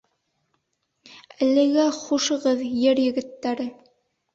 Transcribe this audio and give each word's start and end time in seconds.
Әлегә 1.49 1.85
хушығыҙ, 2.01 2.67
Ер 2.91 3.07
егеттәре! 3.07 3.75